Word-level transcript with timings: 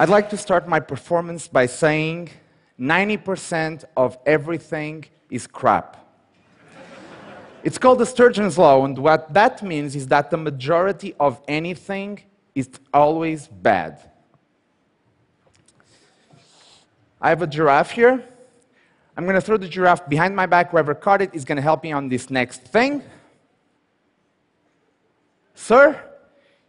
I'd 0.00 0.08
like 0.08 0.30
to 0.30 0.38
start 0.38 0.66
my 0.66 0.80
performance 0.80 1.46
by 1.46 1.66
saying 1.66 2.30
90% 2.80 3.84
of 3.98 4.16
everything 4.24 5.04
is 5.30 5.46
crap. 5.46 5.94
It's 7.62 7.76
called 7.76 7.98
the 7.98 8.06
Sturgeon's 8.06 8.56
Law, 8.56 8.82
and 8.86 8.96
what 8.96 9.34
that 9.34 9.62
means 9.62 9.94
is 9.94 10.06
that 10.06 10.30
the 10.30 10.38
majority 10.38 11.14
of 11.20 11.38
anything 11.46 12.18
is 12.54 12.70
always 12.94 13.46
bad. 13.46 14.00
I 17.20 17.28
have 17.28 17.42
a 17.42 17.46
giraffe 17.46 17.90
here. 17.90 18.24
I'm 19.18 19.24
going 19.24 19.34
to 19.34 19.42
throw 19.42 19.58
the 19.58 19.68
giraffe 19.68 20.08
behind 20.08 20.34
my 20.34 20.46
back. 20.46 20.70
Whoever 20.70 20.94
caught 20.94 21.20
it 21.20 21.34
is 21.34 21.44
going 21.44 21.56
to 21.56 21.62
help 21.62 21.82
me 21.82 21.92
on 21.92 22.08
this 22.08 22.30
next 22.30 22.62
thing. 22.62 23.02
Sir, 25.54 26.02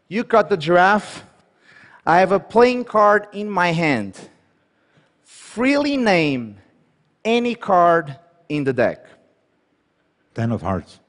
you 0.10 0.26
caught 0.26 0.50
the 0.50 0.58
giraffe. 0.58 1.24
I 2.06 2.20
have 2.20 2.32
a 2.32 2.40
playing 2.40 2.86
card 2.86 3.28
in 3.32 3.50
my 3.50 3.72
hand. 3.72 4.18
Freely 5.24 5.98
name 5.98 6.58
any 7.24 7.56
card 7.56 8.18
in 8.50 8.64
the 8.64 8.74
deck. 8.74 9.06
Ten 10.34 10.52
of 10.52 10.62
hearts. 10.62 11.00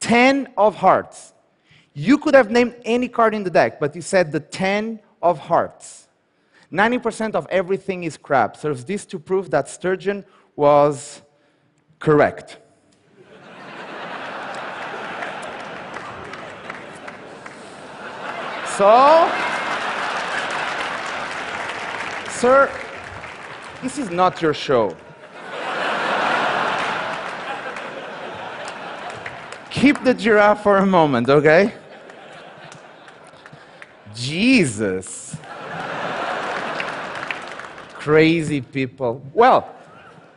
Ten 0.00 0.48
of 0.56 0.76
hearts. 0.76 1.32
You 1.94 2.16
could 2.16 2.34
have 2.34 2.50
named 2.50 2.74
any 2.84 3.08
card 3.08 3.34
in 3.34 3.44
the 3.44 3.50
deck, 3.50 3.78
but 3.78 3.94
you 3.94 4.00
said 4.00 4.32
the 4.32 4.40
ten 4.40 5.00
of 5.20 5.38
hearts. 5.38 6.08
90% 6.72 7.34
of 7.34 7.46
everything 7.50 8.04
is 8.04 8.16
crap. 8.16 8.56
Serves 8.56 8.86
this 8.86 9.04
to 9.06 9.18
prove 9.18 9.50
that 9.50 9.68
Sturgeon 9.68 10.24
was 10.56 11.20
correct. 11.98 12.56
so, 18.78 19.51
sir, 22.42 22.68
this 23.84 23.98
is 23.98 24.10
not 24.10 24.42
your 24.42 24.52
show. 24.52 24.96
Keep 29.70 30.02
the 30.02 30.12
giraffe 30.12 30.60
for 30.60 30.78
a 30.78 30.84
moment, 30.84 31.28
okay? 31.28 31.72
Jesus. 34.12 35.36
Crazy 37.94 38.60
people. 38.60 39.22
Well, 39.32 39.72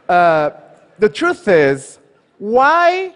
uh, 0.07 0.51
the 0.99 1.09
truth 1.09 1.47
is, 1.47 1.97
why, 2.37 3.15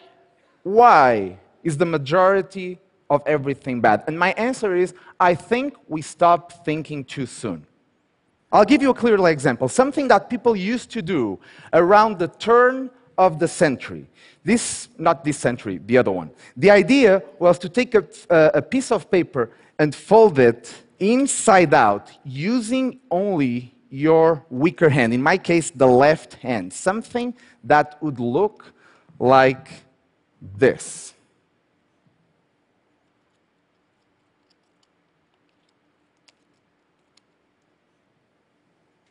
why 0.64 1.38
is 1.64 1.78
the 1.78 1.86
majority 1.86 2.80
of 3.08 3.22
everything 3.28 3.82
bad? 3.82 4.04
And 4.08 4.18
my 4.18 4.32
answer 4.32 4.76
is, 4.76 4.96
I 5.20 5.36
think 5.36 5.76
we 5.88 6.02
stop 6.02 6.66
thinking 6.66 7.06
too 7.06 7.28
soon. 7.28 7.68
I'll 8.52 8.66
give 8.66 8.82
you 8.82 8.90
a 8.90 8.94
clear 8.94 9.16
example. 9.28 9.70
Something 9.70 10.08
that 10.08 10.30
people 10.30 10.56
used 10.56 10.90
to 10.92 11.02
do 11.02 11.40
around 11.74 12.20
the 12.20 12.28
turn 12.28 12.90
of 13.18 13.38
the 13.38 13.48
century. 13.48 14.08
This, 14.44 14.90
not 14.98 15.24
this 15.24 15.38
century, 15.38 15.80
the 15.86 15.98
other 15.98 16.12
one. 16.12 16.32
The 16.58 16.72
idea 16.72 17.22
was 17.38 17.60
to 17.60 17.70
take 17.70 17.94
a, 17.94 18.06
a 18.30 18.62
piece 18.62 18.92
of 18.92 19.12
paper 19.12 19.52
and 19.78 19.94
fold 19.94 20.40
it 20.40 20.74
inside 21.00 21.74
out 21.74 22.12
using 22.24 23.00
only 23.12 23.76
your 23.90 24.46
weaker 24.50 24.90
hand, 24.90 25.14
in 25.14 25.22
my 25.22 25.38
case, 25.38 25.72
the 25.72 25.88
left 25.88 26.36
hand, 26.36 26.72
something 26.72 27.34
that 27.64 28.02
would 28.02 28.20
look 28.20 28.74
like 29.20 29.70
this. 30.58 31.14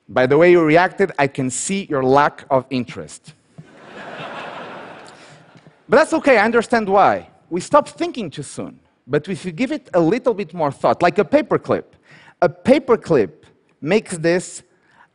By 0.09 0.27
the 0.27 0.39
way 0.39 0.51
you 0.51 0.63
reacted, 0.63 1.13
I 1.19 1.27
can 1.27 1.51
see 1.51 1.85
your 1.85 2.03
lack 2.03 2.45
of 2.51 2.65
interest. 2.71 3.35
but 5.89 5.97
that's 5.97 6.13
okay, 6.15 6.39
I 6.39 6.45
understand 6.45 6.89
why. 6.89 7.29
We 7.51 7.61
stop 7.61 7.89
thinking 7.89 8.31
too 8.31 8.43
soon. 8.43 8.81
But 9.07 9.29
if 9.29 9.45
you 9.45 9.53
give 9.53 9.73
it 9.73 9.89
a 9.95 10.01
little 10.01 10.35
bit 10.35 10.55
more 10.55 10.71
thought, 10.71 11.03
like 11.03 11.19
a 11.19 11.25
paperclip, 11.25 11.85
a 12.41 12.49
paperclip 12.49 13.31
makes 13.81 14.17
this 14.17 14.63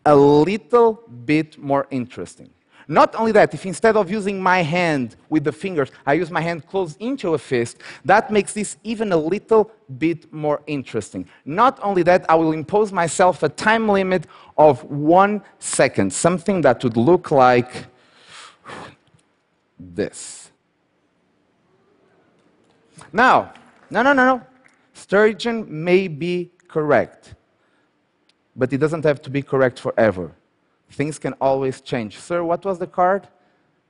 a 0.06 0.16
little 0.16 1.04
bit 1.26 1.58
more 1.58 1.88
interesting. 1.90 2.50
Not 2.88 3.16
only 3.16 3.32
that, 3.34 3.54
if 3.54 3.66
instead 3.66 3.96
of 3.96 4.12
using 4.12 4.42
my 4.42 4.62
hand 4.62 5.16
with 5.30 5.44
the 5.44 5.52
fingers, 5.52 5.92
I 6.06 6.14
use 6.14 6.30
my 6.30 6.42
hand 6.42 6.68
closed 6.68 6.98
into 7.00 7.34
a 7.34 7.38
fist, 7.38 7.78
that 8.06 8.32
makes 8.32 8.54
this 8.54 8.78
even 8.84 9.12
a 9.12 9.18
little 9.18 9.72
bit 9.98 10.32
more 10.34 10.62
interesting. 10.68 11.28
Not 11.46 11.80
only 11.82 12.04
that, 12.04 12.26
I 12.30 12.36
will 12.36 12.52
impose 12.52 12.92
myself 12.92 13.44
a 13.44 13.50
time 13.50 13.88
limit 13.88 14.28
of 14.58 14.84
one 14.84 15.42
second, 15.60 16.14
something 16.14 16.62
that 16.62 16.84
would 16.84 16.98
look 16.98 17.32
like 17.32 17.86
this. 19.80 20.52
Now, 23.12 23.54
no, 23.90 24.02
no, 24.02 24.14
no, 24.14 24.26
no. 24.26 24.42
Sturgeon 24.94 25.66
may 25.84 26.08
be 26.08 26.52
correct 26.68 27.36
but 28.56 28.72
it 28.72 28.78
doesn't 28.78 29.04
have 29.04 29.22
to 29.22 29.30
be 29.30 29.42
correct 29.42 29.80
forever. 29.80 30.32
Things 30.94 31.18
can 31.18 31.34
always 31.42 31.82
change. 31.82 32.20
Sir, 32.20 32.44
what 32.44 32.64
was 32.64 32.78
the 32.78 32.86
card? 32.86 33.28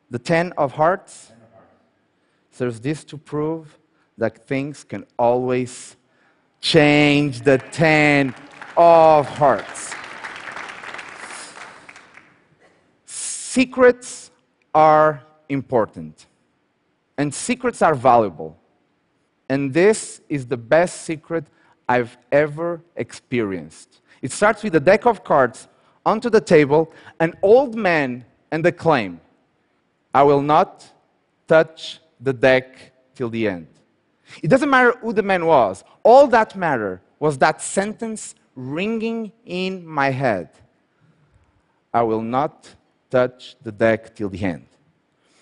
The 0.09 0.19
Ten 0.19 0.53
of 0.58 0.72
Hearts? 0.72 1.28
Ten 1.28 1.38
of 1.38 1.52
hearts. 1.52 1.69
Serves 2.52 2.80
this 2.80 3.03
to 3.03 3.18
prove 3.18 3.78
that 4.18 4.47
things 4.47 4.86
can 4.86 5.06
always 5.19 5.97
change. 6.62 7.41
The 7.41 7.58
Ten 7.58 8.34
of 8.78 9.28
Hearts. 9.28 9.94
Secrets 13.06 14.31
are 14.74 15.24
important, 15.50 16.25
and 17.18 17.34
secrets 17.34 17.81
are 17.81 17.96
valuable. 17.96 18.58
And 19.50 19.74
this 19.74 20.22
is 20.30 20.47
the 20.47 20.58
best 20.58 21.02
secret 21.02 21.46
I've 21.88 22.18
ever 22.31 22.81
experienced. 22.96 24.00
It 24.22 24.31
starts 24.31 24.64
with 24.64 24.74
a 24.75 24.80
deck 24.80 25.06
of 25.06 25.24
cards 25.25 25.68
onto 26.06 26.30
the 26.30 26.41
table, 26.41 26.91
an 27.19 27.34
old 27.41 27.75
man 27.75 28.25
and 28.52 28.64
the 28.64 28.72
claim 28.72 29.19
I 30.14 30.24
will 30.24 30.41
not 30.41 30.88
touch 31.47 32.00
the 32.19 32.34
deck 32.34 32.94
till 33.16 33.30
the 33.30 33.47
end. 33.47 33.68
It 34.41 34.47
doesn't 34.47 34.69
matter 34.69 34.96
who 35.02 35.14
the 35.14 35.24
man 35.24 35.46
was, 35.46 35.84
all 36.03 36.28
that 36.28 36.56
mattered 36.56 37.02
was 37.19 37.38
that 37.40 37.62
sentence 37.62 38.36
ringing 38.56 39.31
in 39.46 39.86
my 39.86 40.09
head 40.09 40.50
I 41.94 42.02
will 42.02 42.22
not 42.22 42.68
touch 43.09 43.56
the 43.62 43.72
deck 43.72 44.16
till 44.16 44.30
the 44.30 44.44
end. 44.44 44.66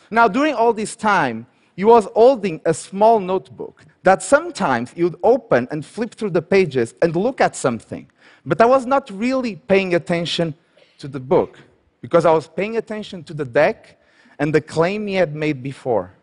Now, 0.09 0.27
during 0.27 0.53
all 0.53 0.73
this 0.73 0.95
time, 0.95 1.47
he 1.77 1.85
was 1.85 2.05
holding 2.13 2.59
a 2.65 2.73
small 2.73 3.19
notebook 3.19 3.85
that 4.03 4.21
sometimes 4.21 4.91
he 4.91 5.03
would 5.05 5.15
open 5.23 5.69
and 5.71 5.85
flip 5.85 6.13
through 6.13 6.31
the 6.31 6.41
pages 6.41 6.93
and 7.01 7.15
look 7.15 7.39
at 7.39 7.55
something. 7.55 8.10
But 8.45 8.61
I 8.61 8.65
was 8.65 8.85
not 8.85 9.09
really 9.11 9.55
paying 9.55 9.95
attention 9.95 10.55
to 10.99 11.07
the 11.07 11.19
book 11.19 11.59
because 12.01 12.25
I 12.25 12.31
was 12.31 12.47
paying 12.47 12.77
attention 12.77 13.23
to 13.25 13.33
the 13.33 13.45
deck 13.45 13.99
and 14.39 14.53
the 14.53 14.61
claim 14.61 15.07
he 15.07 15.15
had 15.15 15.35
made 15.35 15.61
before. 15.61 16.13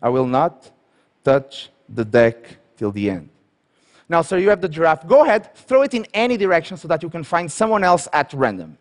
I 0.00 0.08
will 0.08 0.26
not 0.26 0.70
touch 1.24 1.70
the 1.88 2.04
deck 2.04 2.58
till 2.76 2.92
the 2.92 3.10
end. 3.10 3.28
Now, 4.08 4.22
sir, 4.22 4.38
you 4.38 4.50
have 4.50 4.60
the 4.60 4.68
giraffe. 4.68 5.06
Go 5.08 5.24
ahead, 5.24 5.54
throw 5.56 5.82
it 5.82 5.92
in 5.94 6.06
any 6.14 6.36
direction 6.36 6.76
so 6.76 6.86
that 6.88 7.02
you 7.02 7.10
can 7.10 7.24
find 7.24 7.50
someone 7.50 7.82
else 7.82 8.06
at 8.12 8.32
random. 8.32 8.78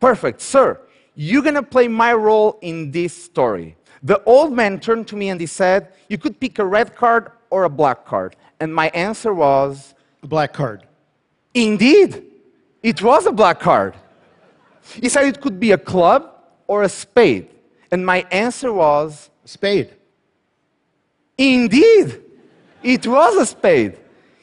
Perfect. 0.00 0.42
Sir, 0.42 0.78
you're 1.14 1.42
going 1.42 1.54
to 1.54 1.62
play 1.62 1.88
my 1.88 2.12
role 2.12 2.58
in 2.60 2.90
this 2.90 3.14
story. 3.14 3.76
The 4.02 4.22
old 4.24 4.52
man 4.52 4.78
turned 4.78 5.08
to 5.08 5.16
me 5.16 5.30
and 5.30 5.40
he 5.40 5.46
said, 5.46 5.94
You 6.08 6.18
could 6.18 6.38
pick 6.38 6.58
a 6.58 6.64
red 6.64 6.94
card 6.94 7.32
or 7.48 7.64
a 7.64 7.70
black 7.70 8.04
card. 8.04 8.36
And 8.60 8.74
my 8.74 8.88
answer 8.88 9.32
was, 9.32 9.94
A 10.22 10.26
black 10.26 10.52
card. 10.52 10.85
Indeed, 11.56 12.22
it 12.82 13.00
was 13.00 13.24
a 13.24 13.32
black 13.32 13.60
card. 13.60 13.94
He 15.00 15.08
said 15.08 15.24
it 15.24 15.40
could 15.40 15.58
be 15.58 15.72
a 15.72 15.78
club 15.78 16.30
or 16.66 16.82
a 16.82 16.88
spade. 16.88 17.48
And 17.90 18.04
my 18.04 18.26
answer 18.30 18.70
was 18.74 19.30
spade. 19.46 19.90
Indeed, 21.38 22.20
it 22.82 23.06
was 23.06 23.36
a 23.36 23.46
spade. 23.46 23.96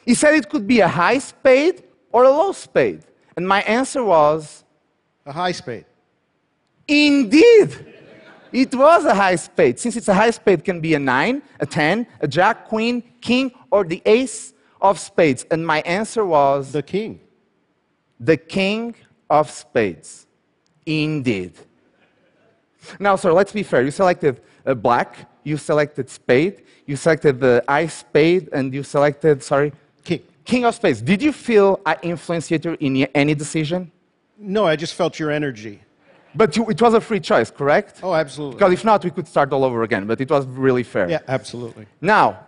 He 0.04 0.14
said 0.14 0.34
it 0.34 0.50
could 0.50 0.66
be 0.66 0.80
a 0.80 0.88
high 0.88 1.18
spade 1.18 1.84
or 2.10 2.24
a 2.24 2.30
low 2.30 2.50
spade. 2.50 3.04
And 3.36 3.46
my 3.46 3.62
answer 3.62 4.02
was 4.02 4.64
a 5.24 5.30
high 5.30 5.52
spade. 5.52 5.86
Indeed, 6.88 7.94
it 8.50 8.74
was 8.74 9.04
a 9.04 9.14
high 9.14 9.36
spade. 9.36 9.78
Since 9.78 9.94
it's 9.96 10.08
a 10.08 10.14
high 10.14 10.32
spade, 10.32 10.58
it 10.58 10.64
can 10.64 10.80
be 10.80 10.94
a 10.94 10.98
nine, 10.98 11.42
a 11.60 11.66
ten, 11.66 12.08
a 12.18 12.26
jack, 12.26 12.66
queen, 12.66 13.04
king, 13.20 13.52
or 13.70 13.84
the 13.84 14.02
ace 14.04 14.53
of 14.84 15.00
spades? 15.00 15.44
And 15.50 15.66
my 15.66 15.80
answer 15.80 16.24
was 16.24 16.70
the 16.70 16.82
king. 16.82 17.20
The 18.20 18.36
king 18.36 18.94
of 19.28 19.50
spades. 19.50 20.26
Indeed. 20.86 21.54
Now, 23.00 23.16
sir, 23.16 23.32
let's 23.32 23.52
be 23.52 23.62
fair. 23.62 23.82
You 23.82 23.90
selected 23.90 24.42
uh, 24.66 24.74
black, 24.74 25.10
you 25.42 25.56
selected 25.56 26.08
spade, 26.10 26.62
you 26.86 26.96
selected 26.96 27.40
the 27.40 27.64
ice 27.66 27.94
spade, 27.94 28.50
and 28.52 28.72
you 28.74 28.82
selected, 28.82 29.42
sorry? 29.42 29.72
King. 30.04 30.22
King 30.44 30.66
of 30.66 30.74
Spades, 30.74 31.00
did 31.00 31.22
you 31.22 31.32
feel 31.32 31.80
I 31.86 31.96
influenced 32.02 32.50
you 32.50 32.76
in 32.78 32.92
any 33.14 33.34
decision? 33.34 33.90
No, 34.36 34.66
I 34.66 34.76
just 34.76 34.94
felt 34.94 35.18
your 35.18 35.30
energy. 35.30 35.80
But 36.34 36.56
you, 36.56 36.68
it 36.68 36.82
was 36.82 36.92
a 36.92 37.00
free 37.00 37.20
choice, 37.20 37.50
correct? 37.50 38.00
Oh, 38.02 38.12
absolutely. 38.12 38.56
Because 38.56 38.72
if 38.74 38.84
not, 38.84 39.04
we 39.04 39.10
could 39.10 39.26
start 39.26 39.52
all 39.54 39.64
over 39.64 39.84
again, 39.84 40.06
but 40.06 40.20
it 40.20 40.30
was 40.30 40.44
really 40.46 40.82
fair. 40.82 41.08
Yeah, 41.08 41.20
absolutely. 41.28 41.86
Now, 42.00 42.46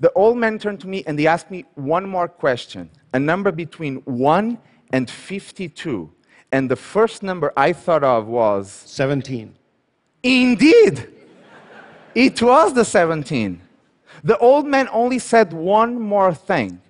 the 0.00 0.10
old 0.14 0.38
man 0.38 0.58
turned 0.58 0.80
to 0.80 0.88
me 0.88 1.04
and 1.06 1.18
he 1.18 1.26
asked 1.26 1.50
me 1.50 1.66
one 1.74 2.08
more 2.08 2.26
question 2.26 2.90
a 3.12 3.18
number 3.18 3.52
between 3.52 3.96
1 4.04 4.58
and 4.92 5.10
52. 5.10 6.10
And 6.52 6.70
the 6.70 6.76
first 6.76 7.22
number 7.22 7.52
I 7.56 7.72
thought 7.72 8.02
of 8.02 8.26
was 8.26 8.70
17. 8.70 9.54
Indeed, 10.22 11.08
it 12.14 12.42
was 12.42 12.72
the 12.74 12.84
17. 12.84 13.60
The 14.24 14.38
old 14.38 14.66
man 14.66 14.88
only 14.92 15.18
said 15.18 15.52
one 15.52 16.00
more 16.00 16.34
thing 16.34 16.80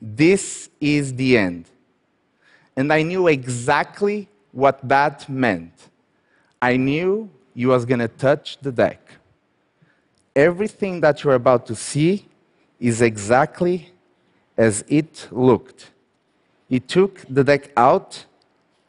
This 0.00 0.70
is 0.80 1.14
the 1.14 1.38
end. 1.38 1.66
And 2.76 2.92
I 2.92 3.02
knew 3.02 3.28
exactly 3.28 4.28
what 4.50 4.80
that 4.88 5.28
meant. 5.28 5.72
I 6.60 6.76
knew 6.76 7.30
he 7.54 7.66
was 7.66 7.84
going 7.84 8.00
to 8.00 8.08
touch 8.08 8.58
the 8.60 8.72
deck. 8.72 9.00
Everything 10.36 11.00
that 11.00 11.22
you're 11.22 11.34
about 11.34 11.66
to 11.66 11.74
see 11.74 12.26
is 12.80 13.00
exactly 13.00 13.90
as 14.56 14.84
it 14.88 15.28
looked. 15.30 15.90
He 16.68 16.80
took 16.80 17.24
the 17.28 17.44
deck 17.44 17.70
out 17.76 18.24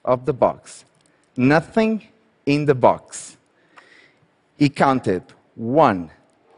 of 0.04 0.26
the 0.26 0.34
box. 0.34 0.86
Nothing 1.38 2.08
in 2.46 2.66
the 2.66 2.76
box. 2.76 3.38
He 4.58 4.70
counted 4.70 5.24
one, 5.56 6.12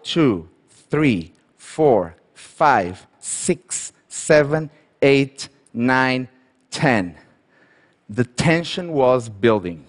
two, 0.04 0.48
three, 0.90 1.34
four, 1.58 2.16
five, 2.34 3.08
six, 3.20 3.92
seven, 4.08 4.70
eight, 5.02 5.50
nine, 5.74 6.28
ten. 6.72 7.18
The 8.10 8.24
tension 8.24 8.94
was 8.94 9.30
building. 9.30 9.86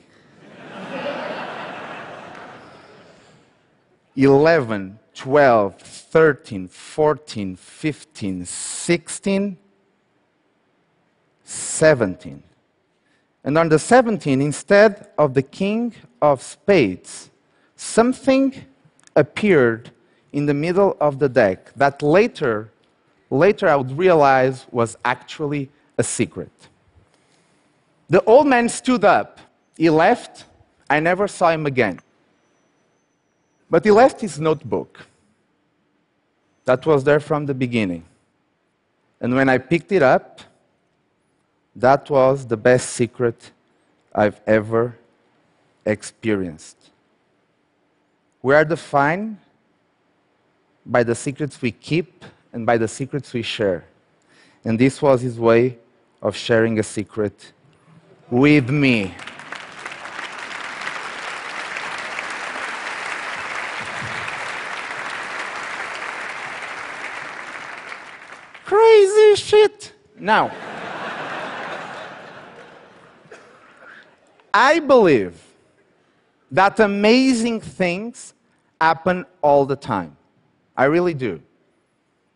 11, 4.18 4.98
12, 5.14 5.78
13, 5.80 6.66
14, 6.66 7.54
15, 7.54 8.44
16, 8.44 9.56
17. 11.44 12.42
And 13.44 13.56
on 13.56 13.68
the 13.68 13.78
17, 13.78 14.42
instead 14.42 15.08
of 15.16 15.34
the 15.34 15.42
king 15.42 15.94
of 16.20 16.42
spades, 16.42 17.30
something 17.76 18.64
appeared 19.14 19.92
in 20.32 20.46
the 20.46 20.54
middle 20.54 20.96
of 21.00 21.20
the 21.20 21.28
deck 21.28 21.72
that 21.76 22.02
later, 22.02 22.72
later 23.30 23.68
I 23.68 23.76
would 23.76 23.96
realize 23.96 24.66
was 24.72 24.96
actually 25.04 25.70
a 25.96 26.02
secret. 26.02 26.50
The 28.10 28.22
old 28.24 28.48
man 28.48 28.68
stood 28.68 29.04
up. 29.04 29.38
He 29.76 29.90
left. 29.90 30.44
I 30.90 30.98
never 30.98 31.28
saw 31.28 31.50
him 31.50 31.66
again. 31.66 32.00
But 33.70 33.84
he 33.84 33.90
left 33.90 34.20
his 34.20 34.38
notebook 34.40 34.98
that 36.64 36.84
was 36.84 37.04
there 37.04 37.20
from 37.20 37.46
the 37.46 37.54
beginning. 37.54 38.04
And 39.20 39.34
when 39.34 39.48
I 39.48 39.58
picked 39.58 39.92
it 39.92 40.02
up, 40.02 40.40
that 41.74 42.10
was 42.10 42.46
the 42.46 42.56
best 42.56 42.90
secret 42.90 43.50
I've 44.14 44.40
ever 44.46 44.96
experienced. 45.86 46.76
We 48.42 48.54
are 48.54 48.64
defined 48.64 49.38
by 50.84 51.02
the 51.02 51.14
secrets 51.14 51.60
we 51.60 51.70
keep 51.70 52.24
and 52.52 52.64
by 52.64 52.78
the 52.78 52.88
secrets 52.88 53.32
we 53.32 53.42
share. 53.42 53.84
And 54.64 54.78
this 54.78 55.00
was 55.00 55.20
his 55.20 55.38
way 55.38 55.78
of 56.20 56.36
sharing 56.36 56.78
a 56.78 56.82
secret 56.82 57.52
with 58.30 58.68
me. 58.70 59.14
Crazy 68.64 69.37
shit. 69.48 69.92
Now, 70.18 70.50
I 74.52 74.78
believe 74.80 75.40
that 76.50 76.78
amazing 76.80 77.60
things 77.60 78.34
happen 78.80 79.24
all 79.42 79.64
the 79.64 79.76
time. 79.76 80.16
I 80.76 80.84
really 80.84 81.14
do. 81.14 81.40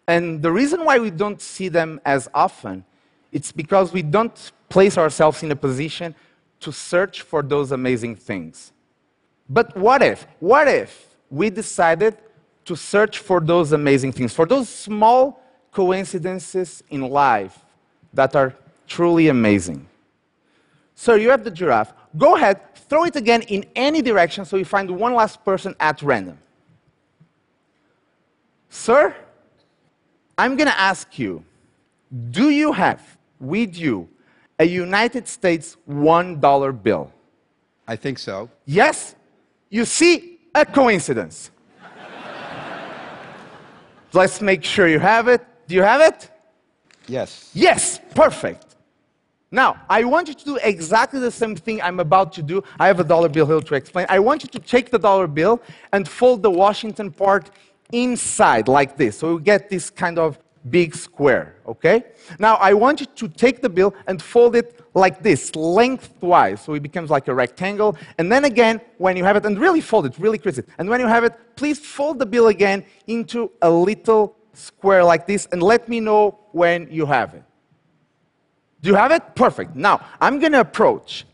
And 0.07 0.43
the 0.43 0.51
reason 0.51 0.85
why 0.85 0.99
we 0.99 1.11
don't 1.11 1.41
see 1.41 1.69
them 1.69 2.01
as 2.05 2.29
often, 2.35 2.85
it's 3.31 3.53
because 3.53 3.93
we 3.93 4.03
don't 4.03 4.53
place 4.69 4.99
ourselves 4.99 5.43
in 5.43 5.51
a 5.51 5.57
position 5.57 6.15
to 6.61 6.73
search 6.73 7.23
for 7.23 7.43
those 7.43 7.73
amazing 7.73 8.17
things. 8.17 8.73
But 9.49 9.77
what 9.77 10.03
if? 10.03 10.27
What 10.41 10.69
if 10.69 11.17
we 11.31 11.51
decided 11.51 12.17
to 12.65 12.77
search 12.77 13.19
for 13.19 13.41
those 13.41 13.73
amazing 13.73 14.13
things, 14.13 14.33
for 14.33 14.47
those 14.47 14.69
small 14.69 15.42
coincidences 15.73 16.85
in 16.91 17.01
life 17.01 17.59
that 18.13 18.37
are 18.37 18.55
truly 18.87 19.29
amazing? 19.29 19.89
Sir, 20.95 21.17
you 21.17 21.31
have 21.31 21.43
the 21.43 21.51
giraffe. 21.51 21.93
Go 22.17 22.37
ahead, 22.37 22.77
throw 22.77 23.05
it 23.05 23.17
again 23.17 23.43
in 23.43 23.65
any 23.75 24.03
direction 24.03 24.45
so 24.45 24.57
you 24.57 24.65
find 24.65 24.91
one 24.91 25.15
last 25.15 25.45
person 25.45 25.75
at 25.81 26.03
random. 26.03 26.39
Sir, 28.69 29.15
I'm 30.39 30.57
going 30.57 30.69
to 30.69 30.79
ask 30.79 31.19
you 31.19 31.45
do 32.31 32.51
you 32.51 32.73
have 32.73 33.19
with 33.41 33.77
you 33.77 34.09
a 34.59 34.65
United 34.65 35.27
States 35.27 35.77
$1 35.89 36.83
bill? 36.83 37.13
I 37.89 37.97
think 37.97 38.19
so. 38.19 38.51
Yes? 38.67 39.17
You 39.71 39.85
see, 39.85 40.39
a 40.55 40.67
coincidence. 40.67 41.51
Let's 44.13 44.41
make 44.41 44.63
sure 44.63 44.87
you 44.87 44.99
have 44.99 45.29
it. 45.29 45.45
Do 45.67 45.75
you 45.75 45.83
have 45.83 46.01
it? 46.01 46.31
Yes. 47.07 47.51
Yes, 47.55 48.01
perfect. 48.15 48.77
Now, 49.51 49.77
I 49.89 50.05
want 50.05 50.29
you 50.29 50.35
to 50.35 50.45
do 50.45 50.57
exactly 50.63 51.21
the 51.21 51.31
same 51.31 51.55
thing 51.55 51.83
I'm 51.83 52.01
about 52.01 52.33
to 52.35 52.43
do. 52.43 52.63
I 52.81 52.87
have 52.87 53.01
a 53.01 53.05
dollar 53.05 53.29
bill 53.29 53.47
here 53.47 53.61
to 53.61 53.75
explain. 53.75 54.07
I 54.09 54.19
want 54.19 54.43
you 54.43 54.49
to 54.49 54.59
take 54.59 54.91
the 54.91 54.99
dollar 54.99 55.27
bill 55.27 55.61
and 55.93 56.09
fold 56.09 56.43
the 56.43 56.51
Washington 56.51 57.11
part 57.11 57.51
inside 57.93 58.67
like 58.67 58.97
this. 58.97 59.19
So 59.19 59.33
you 59.33 59.41
get 59.41 59.69
this 59.69 59.91
kind 59.91 60.19
of 60.19 60.39
big 60.71 60.95
square, 60.95 61.57
okay? 61.67 62.05
Now, 62.39 62.55
I 62.57 62.73
want 62.73 63.01
you 63.01 63.07
to 63.07 63.29
take 63.29 63.61
the 63.61 63.69
bill 63.69 63.95
and 64.07 64.23
fold 64.23 64.57
it 64.57 64.81
like 64.95 65.23
this, 65.23 65.55
lengthwise, 65.55 66.63
so 66.63 66.75
it 66.75 66.83
becomes 66.83 67.11
like 67.11 67.29
a 67.29 67.35
rectangle. 67.35 67.97
And 68.19 68.31
then 68.31 68.45
again, 68.45 68.81
when 68.99 69.17
you 69.17 69.25
have 69.25 69.37
it, 69.37 69.45
and 69.45 69.59
really 69.59 69.81
fold 69.81 70.07
it, 70.07 70.19
really 70.19 70.39
crease 70.39 70.59
it. 70.59 70.69
And 70.79 70.89
when 70.89 71.01
you 71.01 71.07
have 71.07 71.25
it, 71.25 71.35
please 71.57 71.79
fold 71.79 72.19
the 72.19 72.27
bill 72.27 72.49
again 72.49 72.85
into 73.07 73.51
a 73.61 73.71
little 73.71 74.37
square 74.53 75.05
like 75.05 75.27
this, 75.27 75.47
and 75.53 75.63
let 75.63 75.89
me 75.89 76.01
know 76.01 76.39
when 76.53 76.89
you 76.91 77.07
have 77.07 77.35
it. 77.35 77.45
Do 78.81 78.91
you 78.91 78.97
have 78.97 79.13
it? 79.13 79.35
Perfect. 79.35 79.77
Now, 79.77 80.05
I'm 80.21 80.39
going 80.41 80.53
to 80.53 80.61
approach. 80.61 81.25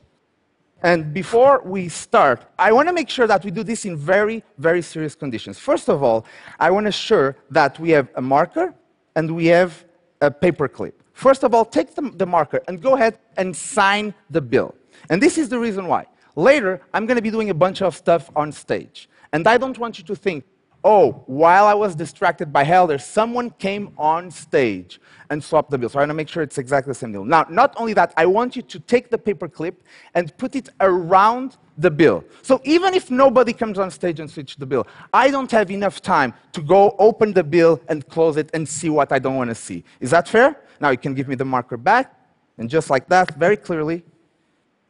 And 0.83 1.13
before 1.13 1.63
we 1.65 1.89
start, 1.89 2.45
I 2.59 2.71
want 2.73 2.89
to 2.89 2.93
make 2.93 3.09
sure 3.09 3.27
that 3.27 3.45
we 3.45 3.51
do 3.51 3.65
this 3.65 3.85
in 3.85 3.97
very, 3.97 4.45
very 4.59 4.83
serious 4.83 5.15
conditions. 5.17 5.59
First 5.59 5.89
of 5.89 6.03
all, 6.03 6.25
I 6.61 6.71
want 6.71 6.85
to 6.85 6.89
ensure 6.89 7.37
that 7.51 7.81
we 7.81 7.91
have 7.91 8.09
a 8.15 8.23
marker 8.23 8.75
and 9.17 9.35
we 9.35 9.47
have 9.47 9.85
a 10.21 10.31
paper 10.31 10.69
clip. 10.69 11.03
First 11.15 11.43
of 11.43 11.53
all, 11.53 11.65
take 11.65 11.97
the, 11.97 12.13
the 12.15 12.27
marker 12.27 12.63
and 12.69 12.81
go 12.81 12.95
ahead 12.95 13.19
and 13.37 13.57
sign 13.57 14.15
the 14.31 14.41
bill. 14.41 14.75
And 15.11 15.21
this 15.21 15.37
is 15.37 15.49
the 15.49 15.59
reason 15.59 15.89
why. 15.89 16.07
Later, 16.37 16.81
I'm 16.95 17.07
going 17.07 17.17
to 17.17 17.23
be 17.23 17.31
doing 17.31 17.51
a 17.51 17.55
bunch 17.55 17.83
of 17.83 17.97
stuff 17.97 18.31
on 18.37 18.53
stage. 18.53 19.09
And 19.33 19.49
I 19.49 19.59
don't 19.59 19.77
want 19.79 19.99
you 19.99 20.05
to 20.05 20.15
think, 20.15 20.45
oh, 20.85 21.23
while 21.27 21.67
I 21.67 21.75
was 21.75 21.95
distracted 21.95 22.53
by 22.53 22.65
Helder, 22.65 22.99
someone 22.99 23.51
came 23.51 23.93
on 23.99 24.31
stage 24.31 25.01
and 25.31 25.43
swapped 25.43 25.71
the 25.71 25.79
bill. 25.79 25.89
So 25.89 25.99
I 25.99 26.03
want 26.03 26.11
to 26.11 26.15
make 26.15 26.29
sure 26.29 26.43
it's 26.43 26.59
exactly 26.59 26.91
the 26.91 26.95
same 26.95 27.13
deal. 27.13 27.25
Now, 27.25 27.47
not 27.51 27.75
only 27.77 27.93
that, 27.95 28.15
I 28.17 28.27
want 28.27 28.57
you 28.57 28.63
to 28.63 28.81
take 28.81 29.11
the 29.11 29.19
paper 29.19 29.49
clip 29.49 29.83
and 30.15 30.35
put 30.39 30.57
it 30.57 30.69
around 30.81 31.57
the 31.77 31.91
bill. 31.91 32.25
So 32.43 32.61
even 32.65 32.95
if 32.95 33.11
nobody 33.11 33.53
comes 33.53 33.79
on 33.79 33.91
stage 33.91 34.21
and 34.21 34.31
switch 34.31 34.57
the 34.57 34.67
bill, 34.67 34.87
I 35.13 35.31
don't 35.31 35.51
have 35.51 35.71
enough 35.71 36.01
time 36.01 36.35
to 36.53 36.63
go 36.63 36.97
open 36.99 37.33
the 37.33 37.45
bill 37.45 37.81
and 37.89 38.07
close 38.09 38.37
it 38.37 38.51
and 38.55 38.69
see 38.69 38.89
what 38.89 39.13
I 39.13 39.19
don't 39.19 39.37
want 39.37 39.51
to 39.51 39.55
see. 39.55 39.85
Is 40.01 40.11
that 40.11 40.29
fair? 40.29 40.61
Now 40.81 40.91
you 40.91 40.99
can 40.99 41.15
give 41.15 41.29
me 41.29 41.35
the 41.35 41.45
marker 41.45 41.77
back. 41.77 42.15
And 42.57 42.69
just 42.69 42.91
like 42.91 43.09
that, 43.09 43.35
very 43.37 43.57
clearly, 43.57 44.05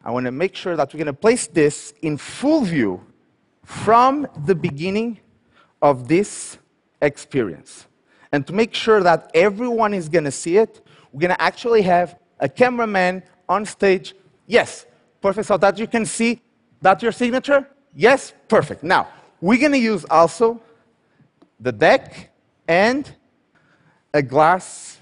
I 0.04 0.10
want 0.10 0.24
to 0.26 0.32
make 0.32 0.54
sure 0.54 0.76
that 0.76 0.92
we're 0.92 0.98
going 0.98 1.06
to 1.06 1.12
place 1.12 1.46
this 1.46 1.92
in 2.02 2.16
full 2.16 2.62
view 2.62 3.04
from 3.62 4.26
the 4.46 4.54
beginning 4.54 5.20
of 5.80 6.08
this 6.08 6.58
experience. 7.00 7.86
And 8.32 8.46
to 8.46 8.52
make 8.52 8.74
sure 8.74 9.02
that 9.02 9.30
everyone 9.34 9.94
is 9.94 10.08
going 10.08 10.24
to 10.24 10.30
see 10.30 10.58
it, 10.58 10.80
we're 11.12 11.20
going 11.20 11.34
to 11.34 11.42
actually 11.42 11.82
have 11.82 12.18
a 12.40 12.48
cameraman 12.48 13.22
on 13.48 13.64
stage. 13.64 14.14
Yes, 14.46 14.86
perfect. 15.20 15.48
So 15.48 15.56
that 15.56 15.78
you 15.78 15.86
can 15.86 16.04
see 16.04 16.40
that 16.80 17.02
your 17.02 17.12
signature? 17.12 17.66
Yes, 17.94 18.32
perfect. 18.48 18.82
Now, 18.82 19.08
we're 19.40 19.58
going 19.58 19.72
to 19.72 19.78
use 19.78 20.04
also 20.10 20.60
the 21.58 21.72
deck 21.72 22.30
and 22.66 23.10
a 24.12 24.22
glass 24.22 24.98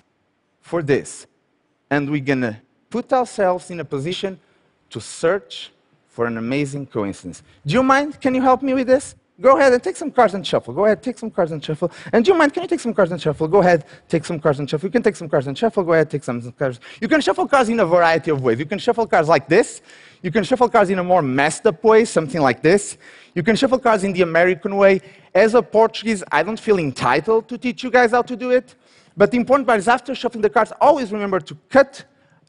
for 0.60 0.82
this. 0.82 1.26
And 1.90 2.10
we're 2.10 2.24
going 2.24 2.40
to 2.42 2.56
put 2.90 3.12
ourselves 3.12 3.70
in 3.70 3.80
a 3.80 3.84
position 3.84 4.38
to 4.90 5.00
search 5.00 5.72
for 6.08 6.26
an 6.26 6.38
amazing 6.38 6.86
coincidence. 6.86 7.42
Do 7.66 7.74
you 7.74 7.82
mind? 7.82 8.20
Can 8.20 8.34
you 8.34 8.42
help 8.42 8.62
me 8.62 8.72
with 8.74 8.86
this? 8.86 9.14
Go 9.38 9.58
ahead 9.58 9.74
and 9.74 9.82
take 9.82 9.96
some 9.96 10.10
cards 10.10 10.32
and 10.32 10.46
shuffle. 10.46 10.72
Go 10.72 10.86
ahead, 10.86 11.02
take 11.02 11.18
some 11.18 11.30
cards 11.30 11.52
and 11.52 11.62
shuffle. 11.62 11.90
And 12.10 12.24
do 12.24 12.32
you 12.32 12.38
mind? 12.38 12.54
Can 12.54 12.62
you 12.62 12.68
take 12.68 12.80
some 12.80 12.94
cards 12.94 13.12
and 13.12 13.20
shuffle? 13.20 13.46
Go 13.46 13.58
ahead, 13.58 13.84
take 14.08 14.24
some 14.24 14.40
cards 14.40 14.60
and 14.60 14.68
shuffle. 14.68 14.86
You 14.86 14.92
can 14.92 15.02
take 15.02 15.14
some 15.14 15.28
cards 15.28 15.46
and 15.46 15.56
shuffle. 15.56 15.84
Go 15.84 15.92
ahead, 15.92 16.08
take 16.08 16.24
some 16.24 16.40
cards. 16.52 16.80
You 17.02 17.08
can 17.08 17.20
shuffle 17.20 17.46
cards 17.46 17.68
in 17.68 17.78
a 17.80 17.84
variety 17.84 18.30
of 18.30 18.42
ways. 18.42 18.58
You 18.58 18.64
can 18.64 18.78
shuffle 18.78 19.06
cards 19.06 19.28
like 19.28 19.46
this. 19.46 19.82
You 20.22 20.30
can 20.30 20.42
shuffle 20.42 20.70
cards 20.70 20.88
in 20.88 20.98
a 20.98 21.04
more 21.04 21.20
messed 21.20 21.66
up 21.66 21.84
way, 21.84 22.06
something 22.06 22.40
like 22.40 22.62
this. 22.62 22.96
You 23.34 23.42
can 23.42 23.56
shuffle 23.56 23.78
cards 23.78 24.04
in 24.04 24.14
the 24.14 24.22
American 24.22 24.76
way. 24.76 25.02
As 25.34 25.54
a 25.54 25.60
Portuguese, 25.60 26.24
I 26.32 26.42
don't 26.42 26.58
feel 26.58 26.78
entitled 26.78 27.46
to 27.48 27.58
teach 27.58 27.84
you 27.84 27.90
guys 27.90 28.12
how 28.12 28.22
to 28.22 28.36
do 28.36 28.52
it. 28.52 28.74
But 29.18 29.30
the 29.30 29.36
important 29.36 29.68
part 29.68 29.78
is 29.78 29.88
after 29.88 30.14
shuffling 30.14 30.40
the 30.40 30.48
cards, 30.48 30.72
always 30.80 31.12
remember 31.12 31.40
to 31.40 31.54
cut 31.68 32.04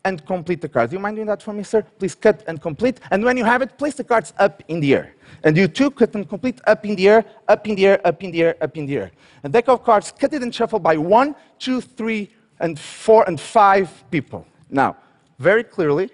and 0.08 0.26
complete 0.26 0.62
the 0.62 0.70
cards. 0.70 0.92
Do 0.92 0.96
you 0.96 1.02
mind 1.02 1.18
doing 1.18 1.28
that 1.28 1.44
for 1.44 1.54
me, 1.54 1.64
sir? 1.64 1.82
Please 2.00 2.16
cut 2.16 2.44
and 2.48 2.62
complete. 2.62 3.00
And 3.12 3.24
when 3.24 3.36
you 3.38 3.44
have 3.44 3.62
it, 3.62 3.78
place 3.78 3.96
the 3.96 4.04
cards 4.04 4.34
up 4.40 4.64
in 4.68 4.80
the 4.80 4.96
air. 4.96 5.14
And 5.44 5.56
you 5.58 5.68
too 5.68 5.92
cut 5.92 6.16
and 6.16 6.28
complete 6.28 6.60
up 6.66 6.86
in 6.86 6.96
the 6.96 7.08
air, 7.10 7.26
up 7.48 7.68
in 7.68 7.76
the 7.76 7.86
air, 7.86 8.08
up 8.08 8.24
in 8.24 8.32
the 8.32 8.42
air, 8.44 8.56
up 8.62 8.78
in 8.78 8.86
the 8.86 8.98
air. 8.98 9.12
A 9.44 9.50
deck 9.50 9.68
of 9.68 9.84
cards 9.84 10.14
cut 10.18 10.34
it 10.34 10.42
and 10.42 10.54
shuffle 10.56 10.80
by 10.80 10.96
one, 10.98 11.36
two, 11.60 11.82
three, 11.82 12.30
and 12.60 12.80
four, 12.80 13.24
and 13.28 13.40
five 13.40 13.90
people. 14.10 14.48
Now, 14.70 14.96
very 15.38 15.64
clearly, 15.64 16.10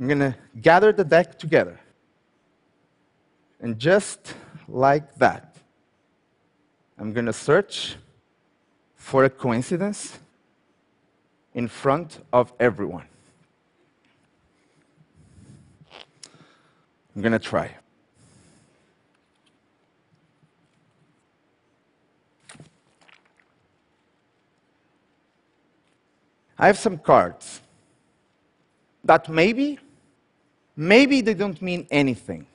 I'm 0.00 0.06
going 0.06 0.18
to 0.18 0.34
gather 0.60 0.92
the 0.92 1.04
deck 1.04 1.38
together. 1.38 1.78
And 3.60 3.78
just 3.78 4.34
like 4.66 5.14
that, 5.16 5.56
I'm 6.98 7.12
going 7.12 7.26
to 7.26 7.32
search 7.32 7.96
for 8.96 9.24
a 9.24 9.30
coincidence 9.30 10.18
in 11.58 11.66
front 11.66 12.20
of 12.32 12.52
everyone. 12.60 13.04
I'm 17.16 17.20
going 17.20 17.32
to 17.32 17.40
try. 17.40 17.74
I 26.56 26.68
have 26.68 26.78
some 26.78 26.96
cards 26.96 27.60
that 29.02 29.28
maybe, 29.28 29.80
maybe 30.76 31.20
they 31.22 31.34
don't 31.34 31.60
mean 31.60 31.88
anything. 31.90 32.46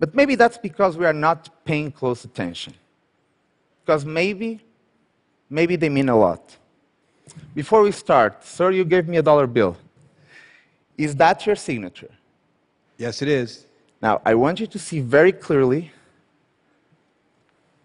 But 0.00 0.16
maybe 0.16 0.34
that's 0.34 0.58
because 0.58 0.96
we 0.96 1.06
are 1.06 1.12
not 1.12 1.64
paying 1.64 1.92
close 1.92 2.24
attention. 2.24 2.74
Because 3.84 4.04
maybe, 4.04 4.60
maybe 5.48 5.76
they 5.76 5.88
mean 5.88 6.08
a 6.08 6.18
lot. 6.18 6.56
Before 7.54 7.82
we 7.82 7.92
start, 7.92 8.44
sir, 8.44 8.70
you 8.70 8.84
gave 8.84 9.08
me 9.08 9.16
a 9.18 9.22
dollar 9.22 9.46
bill. 9.46 9.76
Is 10.96 11.16
that 11.16 11.46
your 11.46 11.56
signature? 11.56 12.10
Yes, 12.98 13.22
it 13.22 13.28
is. 13.28 13.66
Now, 14.00 14.20
I 14.24 14.34
want 14.34 14.60
you 14.60 14.66
to 14.66 14.78
see 14.78 15.00
very 15.00 15.32
clearly 15.32 15.92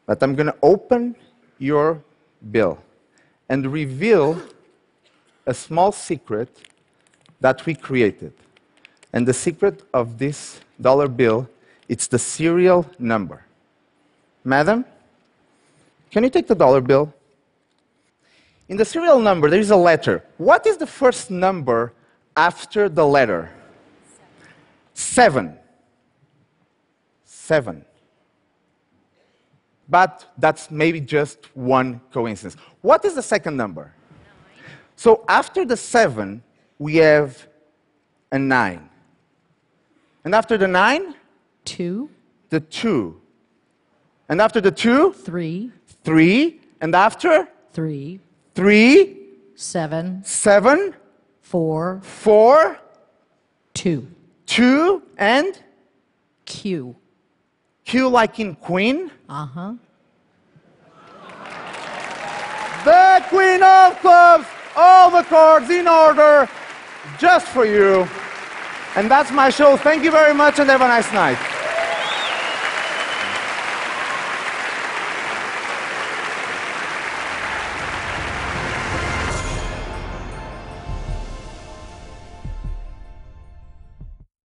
that 0.05 0.21
I'm 0.23 0.35
going 0.35 0.47
to 0.47 0.57
open 0.61 1.15
your 1.59 2.01
bill 2.51 2.79
and 3.49 3.71
reveal 3.71 4.41
a 5.45 5.53
small 5.53 5.91
secret 5.91 6.49
that 7.39 7.65
we 7.65 7.75
created. 7.75 8.33
And 9.13 9.27
the 9.27 9.33
secret 9.33 9.83
of 9.93 10.17
this 10.17 10.59
dollar 10.81 11.07
bill, 11.07 11.49
it's 11.87 12.07
the 12.07 12.19
serial 12.19 12.85
number. 12.99 13.43
Madam, 14.43 14.85
can 16.11 16.23
you 16.23 16.29
take 16.29 16.47
the 16.47 16.55
dollar 16.55 16.81
bill? 16.81 17.13
In 18.69 18.77
the 18.77 18.85
serial 18.85 19.19
number, 19.19 19.49
there 19.49 19.59
is 19.59 19.71
a 19.71 19.75
letter. 19.77 20.23
What 20.37 20.67
is 20.67 20.77
the 20.77 20.87
first 20.87 21.31
number 21.31 21.93
after 22.35 22.89
the 22.89 23.05
letter? 23.05 23.49
Seven. 24.93 25.57
Seven. 27.23 27.85
But 29.89 30.25
that's 30.37 30.69
maybe 30.69 30.99
just 30.99 31.55
one 31.55 32.01
coincidence. 32.11 32.57
What 32.81 33.05
is 33.05 33.15
the 33.15 33.21
second 33.21 33.55
number? 33.55 33.93
So 34.97 35.23
after 35.29 35.63
the 35.63 35.77
seven, 35.77 36.43
we 36.77 36.95
have 36.97 37.47
a 38.31 38.39
nine. 38.39 38.89
And 40.25 40.35
after 40.35 40.57
the 40.57 40.67
nine, 40.67 41.15
two, 41.63 42.09
the 42.49 42.59
two. 42.59 43.21
And 44.27 44.41
after 44.41 44.59
the 44.59 44.71
two? 44.71 45.13
Three. 45.13 45.71
Three. 46.03 46.59
And 46.81 46.93
after 46.93 47.47
three, 47.71 48.19
three, 48.57 49.15
seven, 49.53 50.23
seven, 50.23 50.95
four, 51.41 52.01
four, 52.01 52.79
two. 53.75 54.07
two, 54.47 55.03
and 55.15 55.61
Q. 56.45 56.95
Q 57.85 58.09
like 58.09 58.39
in 58.39 58.55
queen. 58.55 59.11
Uh 59.29 59.45
huh. 59.45 59.73
The 62.83 63.23
queen 63.29 63.61
of 63.61 63.99
clubs, 63.99 64.47
all 64.75 65.11
the 65.11 65.21
cards 65.29 65.69
in 65.69 65.87
order, 65.87 66.49
just 67.19 67.45
for 67.49 67.63
you. 67.63 68.07
And 68.95 69.11
that's 69.11 69.29
my 69.29 69.51
show. 69.51 69.77
Thank 69.77 70.03
you 70.03 70.09
very 70.09 70.33
much 70.33 70.57
and 70.57 70.67
have 70.67 70.81
a 70.81 70.87
nice 70.87 71.13
night. 71.13 71.56